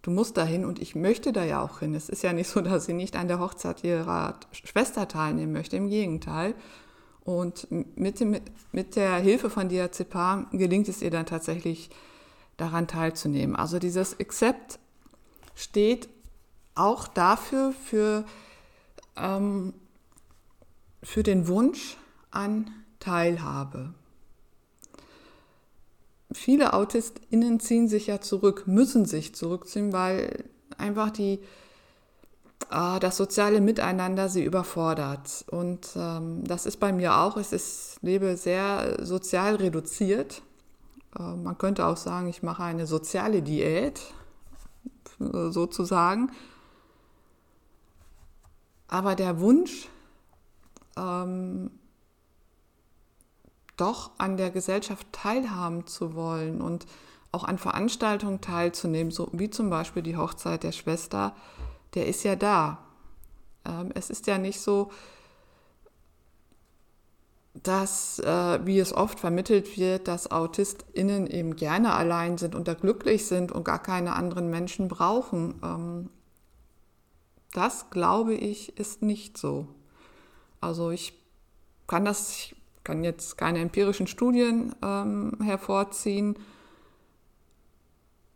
du 0.01 0.11
musst 0.11 0.35
dahin 0.35 0.65
und 0.65 0.81
ich 0.81 0.93
möchte 0.93 1.31
da 1.31 1.45
ja 1.45 1.61
auch 1.61 1.79
hin. 1.79 1.95
Es 1.95 2.09
ist 2.09 2.21
ja 2.21 2.33
nicht 2.33 2.49
so, 2.49 2.59
dass 2.61 2.85
sie 2.85 2.93
nicht 2.93 3.15
an 3.15 3.29
der 3.29 3.39
Hochzeit 3.39 3.83
ihrer 3.83 4.39
Schwester 4.51 5.07
teilnehmen 5.07 5.53
möchte, 5.53 5.77
im 5.77 5.89
Gegenteil. 5.89 6.53
Und 7.23 7.67
mit, 7.71 8.19
dem, 8.19 8.37
mit 8.71 8.95
der 8.95 9.15
Hilfe 9.15 9.49
von 9.49 9.69
Diazepam 9.69 10.47
gelingt 10.51 10.89
es 10.89 11.01
ihr 11.01 11.11
dann 11.11 11.25
tatsächlich, 11.25 11.89
daran 12.57 12.87
teilzunehmen. 12.87 13.55
Also 13.55 13.79
dieses 13.79 14.19
Accept 14.19 14.77
steht 15.55 16.09
auch 16.75 17.07
dafür, 17.07 17.73
für, 17.85 18.25
ähm, 19.15 19.73
für 21.01 21.23
den 21.23 21.47
Wunsch 21.47 21.97
an 22.31 22.69
Teilhabe. 22.99 23.93
Viele 26.31 26.73
AutistInnen 26.73 27.59
ziehen 27.59 27.87
sich 27.87 28.07
ja 28.07 28.21
zurück, 28.21 28.63
müssen 28.65 29.05
sich 29.05 29.35
zurückziehen, 29.35 29.93
weil 29.93 30.45
einfach 30.77 31.11
die, 31.11 31.39
äh, 32.72 33.00
das 33.00 33.17
soziale 33.17 33.62
Miteinander 33.62 34.29
sie 34.29 34.43
überfordert. 34.43 35.46
Und 35.50 35.89
ähm, 35.96 36.43
das 36.43 36.65
ist 36.65 36.79
bei 36.79 36.91
mir 36.91 37.17
auch. 37.17 37.38
Ich 37.38 37.50
lebe 38.01 38.38
sehr 38.38 39.05
sozial 39.05 39.55
reduziert. 39.55 40.41
Äh, 41.17 41.36
man 41.36 41.58
könnte 41.58 41.86
auch 41.86 41.98
sagen, 41.98 42.27
ich 42.27 42.43
mache 42.43 42.63
eine 42.63 42.88
soziale 42.88 43.41
Diät, 43.41 44.01
sozusagen. 45.20 46.32
Aber 48.88 49.15
der 49.15 49.39
Wunsch, 49.39 49.89
ähm, 50.98 51.72
doch 53.77 54.12
an 54.17 54.38
der 54.38 54.51
Gesellschaft 54.51 55.08
teilhaben 55.12 55.88
zu 55.88 56.13
wollen 56.13 56.62
und 56.62 56.86
auch 57.32 57.43
an 57.43 57.58
Veranstaltungen 57.58 58.41
teilzunehmen, 58.41 59.12
so 59.12 59.29
wie 59.32 59.50
zum 59.50 59.70
Beispiel 59.70 60.03
die 60.03 60.15
Hochzeit 60.15 60.63
der 60.63 60.72
Schwester, 60.72 61.36
der 61.93 62.07
ist 62.07 62.23
ja 62.23 62.35
da. 62.35 62.79
Ähm, 63.65 63.91
es 63.95 64.09
ist 64.09 64.27
ja 64.27 64.38
nicht 64.38 64.59
so, 64.59 64.91
dass, 67.53 68.19
äh, 68.19 68.65
wie 68.65 68.79
es 68.79 68.93
oft 68.93 69.19
vermittelt 69.19 69.77
wird, 69.77 70.07
dass 70.07 70.31
AutistInnen 70.31 71.27
eben 71.27 71.55
gerne 71.55 71.93
allein 71.93 72.38
sind 72.38 72.55
und 72.55 72.67
da 72.67 72.73
glücklich 72.73 73.27
sind 73.27 73.51
und 73.51 73.63
gar 73.63 73.81
keine 73.81 74.15
anderen 74.15 74.50
Menschen 74.50 74.88
brauchen. 74.88 75.62
Ähm, 75.63 76.09
das, 77.53 77.91
glaube 77.91 78.33
ich, 78.33 78.77
ist 78.79 79.03
nicht 79.03 79.38
so. 79.38 79.67
Also 80.59 80.89
ich 80.89 81.13
kann 81.85 82.05
das, 82.05 82.31
ich 82.31 82.55
kann 82.83 83.03
jetzt 83.03 83.38
keine 83.38 83.59
empirischen 83.59 84.07
Studien 84.07 84.73
ähm, 84.81 85.38
hervorziehen. 85.41 86.38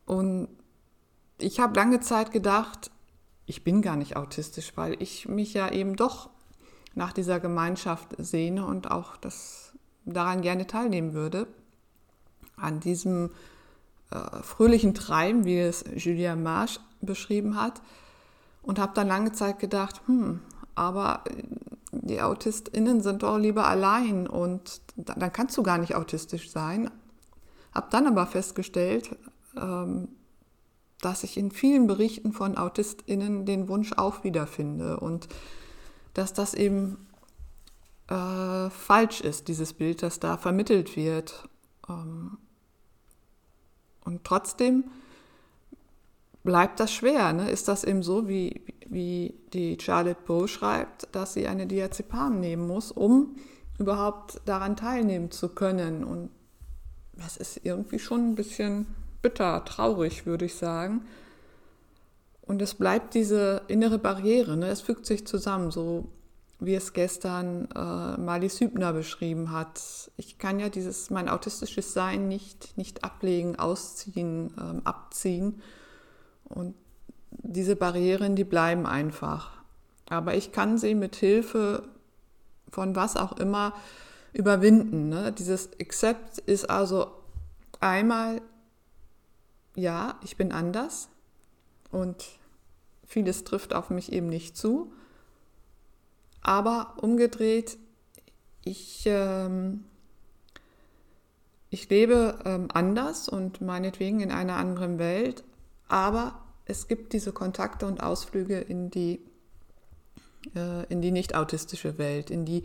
Und 0.05 0.47
ich 1.39 1.59
habe 1.59 1.75
lange 1.75 1.99
Zeit 2.01 2.31
gedacht, 2.31 2.91
ich 3.47 3.63
bin 3.63 3.81
gar 3.81 3.95
nicht 3.95 4.15
autistisch, 4.17 4.73
weil 4.75 5.01
ich 5.01 5.27
mich 5.27 5.53
ja 5.53 5.71
eben 5.71 5.95
doch 5.95 6.29
nach 6.93 7.13
dieser 7.13 7.39
Gemeinschaft 7.39 8.09
sehne 8.17 8.65
und 8.65 8.91
auch 8.91 9.15
das 9.17 9.73
daran 10.05 10.41
gerne 10.41 10.67
teilnehmen 10.67 11.13
würde. 11.13 11.47
An 12.57 12.81
diesem 12.81 13.31
äh, 14.11 14.41
fröhlichen 14.43 14.93
Treiben, 14.93 15.45
wie 15.45 15.59
es 15.59 15.85
Julia 15.95 16.35
Marsch 16.35 16.79
beschrieben 17.01 17.59
hat 17.59 17.81
und 18.63 18.79
habe 18.79 18.91
dann 18.93 19.07
lange 19.07 19.31
Zeit 19.31 19.59
gedacht, 19.59 20.01
hm, 20.07 20.41
aber 20.75 21.23
die 21.91 22.21
AutistInnen 22.21 23.01
sind 23.01 23.23
doch 23.23 23.37
lieber 23.37 23.65
allein 23.67 24.27
und 24.27 24.81
dann 24.97 25.31
kannst 25.31 25.55
du 25.57 25.63
gar 25.63 25.77
nicht 25.77 25.95
autistisch 25.95 26.51
sein. 26.51 26.91
Habe 27.73 27.87
dann 27.91 28.07
aber 28.07 28.25
festgestellt, 28.25 29.15
ähm, 29.55 30.09
dass 31.01 31.23
ich 31.23 31.37
in 31.37 31.51
vielen 31.51 31.87
Berichten 31.87 32.33
von 32.33 32.57
AutistInnen 32.57 33.45
den 33.45 33.67
Wunsch 33.67 33.93
auch 33.93 34.23
wiederfinde 34.23 34.99
und 34.99 35.27
dass 36.13 36.33
das 36.33 36.53
eben 36.53 37.07
äh, 38.09 38.69
falsch 38.69 39.21
ist, 39.21 39.47
dieses 39.47 39.73
Bild, 39.73 40.01
das 40.01 40.19
da 40.19 40.37
vermittelt 40.37 40.95
wird. 40.95 41.47
Ähm, 41.87 42.37
und 44.03 44.23
trotzdem 44.23 44.85
bleibt 46.43 46.79
das 46.79 46.93
schwer. 46.93 47.33
Ne? 47.33 47.49
Ist 47.51 47.67
das 47.67 47.83
eben 47.83 48.01
so, 48.01 48.27
wie, 48.27 48.61
wie 48.87 49.35
die 49.53 49.77
Charlotte 49.79 50.21
Bow 50.25 50.47
schreibt, 50.47 51.13
dass 51.13 51.33
sie 51.33 51.47
eine 51.47 51.67
Diazepam 51.67 52.39
nehmen 52.39 52.65
muss, 52.65 52.91
um 52.91 53.35
überhaupt 53.77 54.41
daran 54.45 54.77
teilnehmen 54.77 55.29
zu 55.29 55.49
können? 55.49 56.03
Und 56.03 56.29
das 57.13 57.37
ist 57.37 57.59
irgendwie 57.63 57.99
schon 57.99 58.29
ein 58.29 58.35
bisschen 58.35 58.87
bitter, 59.21 59.63
traurig, 59.65 60.25
würde 60.25 60.45
ich 60.45 60.55
sagen. 60.55 61.05
Und 62.41 62.61
es 62.61 62.75
bleibt 62.75 63.13
diese 63.13 63.63
innere 63.67 63.99
Barriere, 63.99 64.55
ne? 64.55 64.67
es 64.67 64.81
fügt 64.81 65.05
sich 65.05 65.27
zusammen, 65.27 65.69
so 65.71 66.07
wie 66.59 66.75
es 66.75 66.93
gestern 66.93 67.67
äh, 67.75 68.19
Marlies 68.19 68.59
Hübner 68.59 68.93
beschrieben 68.93 69.51
hat. 69.51 70.11
Ich 70.17 70.39
kann 70.39 70.59
ja 70.59 70.69
dieses, 70.69 71.09
mein 71.09 71.29
autistisches 71.29 71.93
Sein 71.93 72.27
nicht, 72.27 72.75
nicht 72.77 73.03
ablegen, 73.03 73.57
ausziehen, 73.57 74.53
ähm, 74.59 74.81
abziehen. 74.83 75.61
Und 76.45 76.73
diese 77.29 77.75
Barrieren, 77.75 78.35
die 78.35 78.43
bleiben 78.43 78.87
einfach. 78.87 79.51
Aber 80.09 80.33
ich 80.33 80.51
kann 80.51 80.77
sie 80.77 80.95
mit 80.95 81.15
Hilfe 81.15 81.83
von 82.69 82.95
was 82.95 83.17
auch 83.17 83.37
immer 83.37 83.73
überwinden. 84.33 85.09
Ne? 85.09 85.31
Dieses 85.33 85.69
Accept 85.79 86.39
ist 86.39 86.69
also 86.69 87.11
einmal, 87.79 88.41
ja, 89.77 90.19
ich 90.23 90.35
bin 90.37 90.51
anders 90.51 91.07
und 91.91 92.25
vieles 93.05 93.43
trifft 93.43 93.73
auf 93.73 93.91
mich 93.91 94.11
eben 94.11 94.27
nicht 94.27 94.57
zu. 94.57 94.91
Aber 96.41 96.95
umgedreht, 97.01 97.77
ich, 98.65 99.03
ähm, 99.05 99.85
ich 101.69 101.89
lebe 101.89 102.39
ähm, 102.43 102.69
anders 102.73 103.29
und 103.29 103.61
meinetwegen 103.61 104.19
in 104.19 104.31
einer 104.31 104.55
anderen 104.55 104.97
Welt, 104.97 105.43
aber 105.87 106.41
es 106.65 106.87
gibt 106.87 107.13
diese 107.13 107.31
Kontakte 107.31 107.85
und 107.85 108.01
Ausflüge 108.01 108.59
in 108.59 108.89
die, 108.89 109.21
äh, 110.55 110.85
in 110.87 111.01
die 111.01 111.11
nicht 111.11 111.35
autistische 111.35 111.99
Welt, 111.99 112.31
in 112.31 112.45
die 112.45 112.63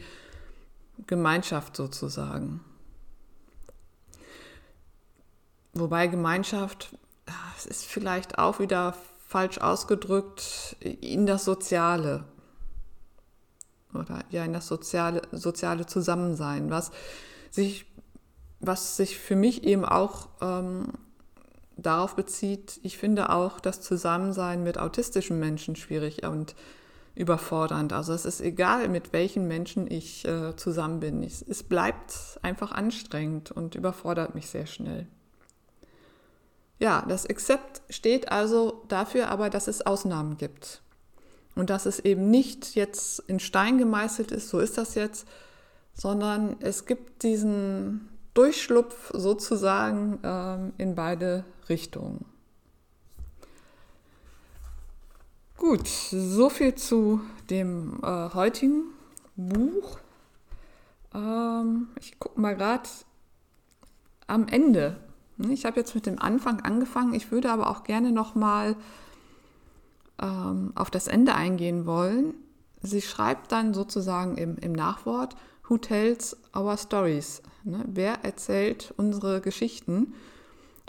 Gemeinschaft 1.06 1.76
sozusagen. 1.76 2.60
Wobei 5.74 6.06
Gemeinschaft, 6.06 6.96
es 7.64 7.82
ist 7.82 7.84
vielleicht 7.84 8.38
auch 8.38 8.58
wieder 8.58 8.94
falsch 9.26 9.58
ausgedrückt, 9.58 10.76
in 10.80 11.26
das 11.26 11.44
Soziale 11.44 12.24
oder 13.94 14.24
ja 14.30 14.44
in 14.44 14.52
das 14.52 14.66
soziale, 14.66 15.22
soziale 15.32 15.86
Zusammensein, 15.86 16.70
was 16.70 16.90
sich, 17.50 17.86
was 18.60 18.96
sich 18.96 19.18
für 19.18 19.36
mich 19.36 19.64
eben 19.64 19.84
auch 19.84 20.28
ähm, 20.40 20.92
darauf 21.76 22.16
bezieht, 22.16 22.80
ich 22.82 22.98
finde 22.98 23.30
auch 23.30 23.60
das 23.60 23.80
Zusammensein 23.80 24.62
mit 24.62 24.78
autistischen 24.78 25.38
Menschen 25.38 25.76
schwierig 25.76 26.26
und 26.26 26.54
überfordernd. 27.14 27.92
Also 27.92 28.14
es 28.14 28.24
ist 28.24 28.40
egal, 28.40 28.88
mit 28.88 29.12
welchen 29.12 29.46
Menschen 29.46 29.90
ich 29.90 30.24
äh, 30.24 30.56
zusammen 30.56 31.00
bin. 31.00 31.22
Ich, 31.22 31.44
es 31.46 31.62
bleibt 31.62 32.38
einfach 32.42 32.72
anstrengend 32.72 33.50
und 33.50 33.74
überfordert 33.74 34.34
mich 34.34 34.48
sehr 34.48 34.66
schnell. 34.66 35.06
Ja, 36.82 37.04
das 37.06 37.30
Accept 37.30 37.80
steht 37.90 38.32
also 38.32 38.82
dafür 38.88 39.28
aber, 39.28 39.50
dass 39.50 39.68
es 39.68 39.86
Ausnahmen 39.86 40.36
gibt. 40.36 40.82
Und 41.54 41.70
dass 41.70 41.86
es 41.86 42.00
eben 42.00 42.28
nicht 42.28 42.74
jetzt 42.74 43.20
in 43.28 43.38
Stein 43.38 43.78
gemeißelt 43.78 44.32
ist, 44.32 44.48
so 44.48 44.58
ist 44.58 44.76
das 44.78 44.96
jetzt, 44.96 45.28
sondern 45.94 46.56
es 46.58 46.84
gibt 46.84 47.22
diesen 47.22 48.08
Durchschlupf 48.34 49.12
sozusagen 49.14 50.18
ähm, 50.24 50.72
in 50.76 50.96
beide 50.96 51.44
Richtungen. 51.68 52.24
Gut, 55.58 55.86
so 55.86 56.50
viel 56.50 56.74
zu 56.74 57.20
dem 57.48 58.00
äh, 58.02 58.30
heutigen 58.34 58.86
Buch. 59.36 60.00
Ähm, 61.14 61.90
ich 62.00 62.18
gucke 62.18 62.40
mal 62.40 62.56
gerade 62.56 62.88
am 64.26 64.48
Ende. 64.48 64.96
Ich 65.50 65.64
habe 65.64 65.80
jetzt 65.80 65.94
mit 65.94 66.06
dem 66.06 66.18
Anfang 66.18 66.60
angefangen. 66.60 67.14
Ich 67.14 67.30
würde 67.32 67.50
aber 67.50 67.70
auch 67.70 67.84
gerne 67.84 68.12
noch 68.12 68.34
mal 68.34 68.76
ähm, 70.20 70.72
auf 70.74 70.90
das 70.90 71.08
Ende 71.08 71.34
eingehen 71.34 71.86
wollen. 71.86 72.34
Sie 72.82 73.02
schreibt 73.02 73.52
dann 73.52 73.74
sozusagen 73.74 74.36
im, 74.36 74.56
im 74.58 74.72
Nachwort, 74.72 75.36
Who 75.68 75.78
tells 75.78 76.36
our 76.54 76.76
stories? 76.76 77.42
Ne? 77.64 77.84
Wer 77.86 78.24
erzählt 78.24 78.92
unsere 78.96 79.40
Geschichten? 79.40 80.14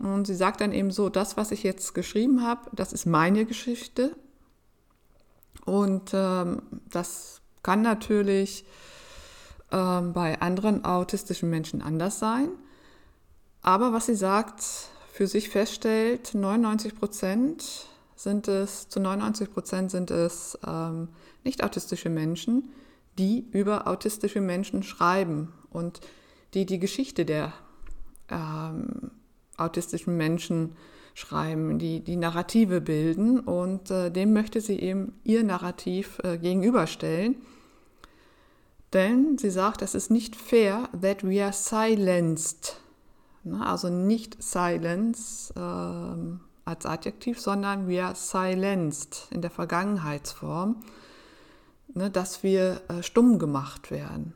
Und 0.02 0.26
sie 0.26 0.36
sagt 0.36 0.62
dann 0.62 0.74
eben 0.74 0.92
so, 0.92 1.10
das, 1.10 1.38
was 1.38 1.52
ich 1.52 1.64
jetzt 1.64 1.94
geschrieben 1.94 2.42
habe, 2.42 2.70
das 2.74 2.94
ist 2.94 3.06
meine 3.06 3.46
Geschichte. 3.46 4.16
Und 5.66 6.12
ähm, 6.14 6.64
das 6.90 7.42
kann 7.62 7.82
natürlich 7.82 8.66
ähm, 9.72 10.14
bei 10.14 10.42
anderen 10.42 10.84
autistischen 10.84 11.50
Menschen 11.50 11.82
anders 11.82 12.20
sein. 12.20 12.50
Aber 13.64 13.94
was 13.94 14.06
sie 14.06 14.16
sagt, 14.16 14.62
für 15.12 15.26
sich 15.26 15.50
feststellt, 15.50 16.36
99 16.36 16.96
Prozent 16.96 17.88
sind 18.16 18.48
es, 18.48 18.90
zu 18.90 19.00
99 19.00 19.52
Prozent 19.52 19.90
sind 19.90 20.12
es 20.12 20.58
ähm, 20.68 21.10
nicht 21.44 21.64
autistische 21.64 22.10
Menschen, 22.10 22.70
die 23.18 23.48
über 23.52 23.88
autistische 23.88 24.42
Menschen 24.42 24.84
schreiben 24.84 25.54
und 25.72 26.02
die 26.54 26.66
die 26.66 26.80
Geschichte 26.80 27.26
der 27.26 27.54
ähm, 28.30 29.12
autistischen 29.58 30.18
Menschen 30.18 30.76
schreiben, 31.14 31.80
die 31.80 32.00
die 32.02 32.16
Narrative 32.16 32.82
bilden 32.82 33.40
und 33.40 33.92
äh, 33.92 34.10
dem 34.10 34.34
möchte 34.34 34.62
sie 34.62 34.80
eben 34.80 35.14
ihr 35.24 35.44
Narrativ 35.44 36.20
äh, 36.24 36.38
gegenüberstellen. 36.38 37.36
Denn 38.94 39.38
sie 39.38 39.52
sagt, 39.52 39.82
es 39.82 39.96
ist 39.96 40.12
nicht 40.12 40.36
fair 40.36 40.90
that 41.00 41.24
we 41.24 41.44
are 41.44 41.54
silenced. 41.54 42.83
Na, 43.44 43.70
also 43.70 43.90
nicht 43.90 44.42
silence 44.42 45.54
äh, 45.56 45.60
als 46.66 46.86
Adjektiv, 46.86 47.40
sondern 47.40 47.90
are 48.00 48.16
silenced 48.16 49.28
in 49.32 49.42
der 49.42 49.52
Vergangenheitsform 49.52 50.78
ne, 51.94 52.10
dass 52.10 52.44
wir 52.44 52.82
äh, 52.88 53.04
stumm 53.04 53.40
gemacht 53.40 53.92
werden. 53.92 54.34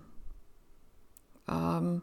Ähm, 1.47 2.01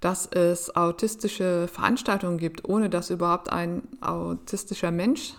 dass 0.00 0.26
es 0.26 0.76
autistische 0.76 1.68
Veranstaltungen 1.68 2.38
gibt, 2.38 2.68
ohne 2.68 2.90
dass 2.90 3.10
überhaupt 3.10 3.50
ein 3.50 3.82
autistischer 4.02 4.90
Mensch 4.90 5.34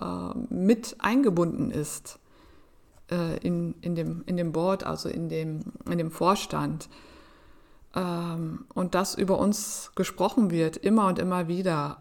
äh, 0.00 0.34
mit 0.50 0.96
eingebunden 0.98 1.70
ist 1.70 2.18
äh, 3.10 3.38
in, 3.38 3.74
in, 3.82 3.94
dem, 3.94 4.24
in 4.26 4.36
dem 4.36 4.52
Board, 4.52 4.84
also 4.84 5.08
in 5.08 5.28
dem, 5.28 5.60
in 5.88 5.98
dem 5.98 6.10
Vorstand. 6.10 6.88
Ähm, 7.94 8.66
und 8.74 8.94
dass 8.94 9.14
über 9.14 9.38
uns 9.38 9.92
gesprochen 9.94 10.50
wird, 10.50 10.76
immer 10.76 11.06
und 11.06 11.18
immer 11.18 11.48
wieder, 11.48 11.98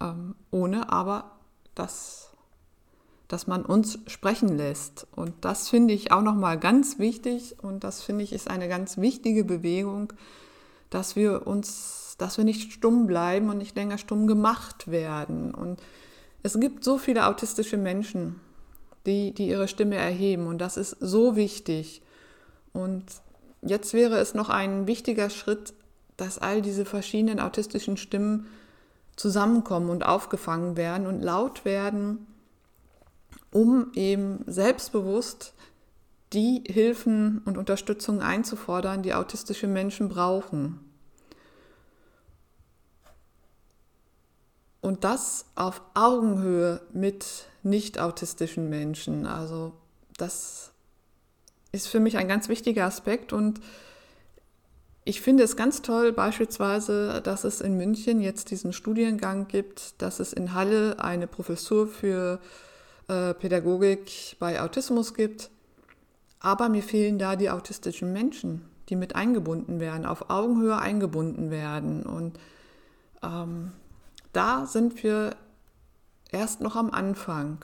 ähm, 0.00 0.34
ohne 0.50 0.90
aber 0.90 1.32
dass 1.74 2.32
dass 3.32 3.46
man 3.46 3.64
uns 3.64 3.98
sprechen 4.08 4.58
lässt. 4.58 5.06
Und 5.16 5.32
das 5.40 5.70
finde 5.70 5.94
ich 5.94 6.12
auch 6.12 6.20
nochmal 6.20 6.58
ganz 6.58 6.98
wichtig 6.98 7.56
und 7.62 7.82
das 7.82 8.02
finde 8.02 8.24
ich 8.24 8.32
ist 8.34 8.50
eine 8.50 8.68
ganz 8.68 8.98
wichtige 8.98 9.42
Bewegung, 9.42 10.12
dass 10.90 11.16
wir 11.16 11.46
uns, 11.46 12.14
dass 12.18 12.36
wir 12.36 12.44
nicht 12.44 12.74
stumm 12.74 13.06
bleiben 13.06 13.48
und 13.48 13.56
nicht 13.56 13.74
länger 13.74 13.96
stumm 13.96 14.26
gemacht 14.26 14.90
werden. 14.90 15.54
Und 15.54 15.80
es 16.42 16.60
gibt 16.60 16.84
so 16.84 16.98
viele 16.98 17.26
autistische 17.26 17.78
Menschen, 17.78 18.38
die, 19.06 19.32
die 19.32 19.48
ihre 19.48 19.66
Stimme 19.66 19.96
erheben 19.96 20.46
und 20.46 20.58
das 20.58 20.76
ist 20.76 20.94
so 21.00 21.34
wichtig. 21.34 22.02
Und 22.74 23.06
jetzt 23.62 23.94
wäre 23.94 24.18
es 24.18 24.34
noch 24.34 24.48
ein 24.48 24.86
wichtiger 24.86 25.30
Schritt, 25.30 25.72
dass 26.16 26.38
all 26.38 26.62
diese 26.62 26.84
verschiedenen 26.84 27.40
autistischen 27.40 27.96
Stimmen 27.96 28.46
zusammenkommen 29.16 29.90
und 29.90 30.04
aufgefangen 30.04 30.76
werden 30.76 31.06
und 31.06 31.22
laut 31.22 31.64
werden 31.64 32.26
um 33.52 33.92
eben 33.94 34.44
selbstbewusst 34.46 35.52
die 36.32 36.64
Hilfen 36.66 37.42
und 37.44 37.58
Unterstützung 37.58 38.22
einzufordern, 38.22 39.02
die 39.02 39.14
autistische 39.14 39.66
Menschen 39.66 40.08
brauchen. 40.08 40.80
Und 44.80 45.04
das 45.04 45.44
auf 45.54 45.82
Augenhöhe 45.94 46.80
mit 46.92 47.46
nicht 47.62 48.00
autistischen 48.00 48.68
Menschen. 48.68 49.26
Also 49.26 49.72
das 50.16 50.71
ist 51.72 51.88
für 51.88 52.00
mich 52.00 52.18
ein 52.18 52.28
ganz 52.28 52.48
wichtiger 52.48 52.84
Aspekt 52.84 53.32
und 53.32 53.60
ich 55.04 55.20
finde 55.20 55.42
es 55.42 55.56
ganz 55.56 55.82
toll 55.82 56.12
beispielsweise, 56.12 57.20
dass 57.22 57.42
es 57.42 57.60
in 57.60 57.76
München 57.76 58.20
jetzt 58.20 58.50
diesen 58.52 58.72
Studiengang 58.72 59.48
gibt, 59.48 60.00
dass 60.00 60.20
es 60.20 60.32
in 60.32 60.54
Halle 60.54 61.00
eine 61.00 61.26
Professur 61.26 61.88
für 61.88 62.38
äh, 63.08 63.34
Pädagogik 63.34 64.36
bei 64.38 64.60
Autismus 64.60 65.14
gibt. 65.14 65.50
Aber 66.38 66.68
mir 66.68 66.84
fehlen 66.84 67.18
da 67.18 67.34
die 67.34 67.50
autistischen 67.50 68.12
Menschen, 68.12 68.64
die 68.88 68.96
mit 68.96 69.16
eingebunden 69.16 69.80
werden, 69.80 70.06
auf 70.06 70.30
Augenhöhe 70.30 70.78
eingebunden 70.78 71.50
werden. 71.50 72.04
Und 72.04 72.38
ähm, 73.24 73.72
da 74.32 74.66
sind 74.66 75.02
wir 75.02 75.34
erst 76.30 76.60
noch 76.60 76.76
am 76.76 76.90
Anfang. 76.90 77.58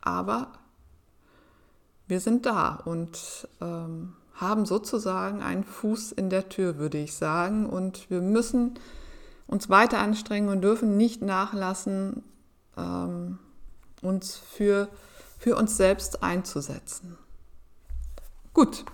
Aber 0.00 0.52
wir 2.10 2.20
sind 2.20 2.44
da 2.44 2.80
und 2.84 3.48
ähm, 3.60 4.14
haben 4.34 4.66
sozusagen 4.66 5.42
einen 5.42 5.64
Fuß 5.64 6.12
in 6.12 6.30
der 6.30 6.48
Tür, 6.48 6.78
würde 6.78 6.98
ich 6.98 7.14
sagen. 7.14 7.66
Und 7.66 8.10
wir 8.10 8.20
müssen 8.20 8.78
uns 9.46 9.68
weiter 9.68 9.98
anstrengen 9.98 10.48
und 10.48 10.62
dürfen 10.62 10.96
nicht 10.96 11.22
nachlassen, 11.22 12.22
ähm, 12.76 13.38
uns 14.02 14.36
für, 14.36 14.88
für 15.38 15.56
uns 15.56 15.76
selbst 15.76 16.22
einzusetzen. 16.22 17.18
Gut, 18.54 18.84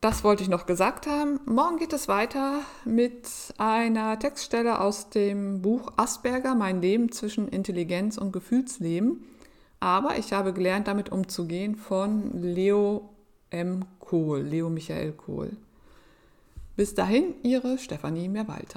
das 0.00 0.22
wollte 0.22 0.42
ich 0.42 0.48
noch 0.48 0.66
gesagt 0.66 1.06
haben. 1.06 1.40
Morgen 1.46 1.78
geht 1.78 1.92
es 1.92 2.06
weiter 2.06 2.60
mit 2.84 3.28
einer 3.56 4.18
Textstelle 4.18 4.80
aus 4.80 5.10
dem 5.10 5.62
Buch 5.62 5.92
Asperger, 5.96 6.54
mein 6.54 6.80
Leben 6.80 7.10
zwischen 7.10 7.48
Intelligenz 7.48 8.18
und 8.18 8.32
Gefühlsleben. 8.32 9.24
Aber 9.80 10.18
ich 10.18 10.32
habe 10.32 10.52
gelernt, 10.52 10.88
damit 10.88 11.10
umzugehen 11.10 11.76
von 11.76 12.42
Leo 12.42 13.10
M. 13.50 13.84
Kohl, 14.00 14.40
Leo 14.40 14.68
Michael 14.68 15.12
Kohl. 15.12 15.56
Bis 16.76 16.94
dahin, 16.94 17.34
Ihre 17.42 17.78
Stefanie 17.78 18.28
Mehrwalter. 18.28 18.76